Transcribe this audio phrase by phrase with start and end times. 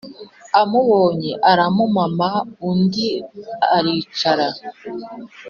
[0.61, 2.29] amubonye aramumama,
[2.69, 3.07] undi
[3.75, 4.47] aricara.